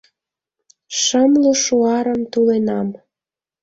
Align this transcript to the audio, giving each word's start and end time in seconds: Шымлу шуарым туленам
Шымлу 1.01 1.51
шуарым 1.63 2.21
туленам 2.31 2.87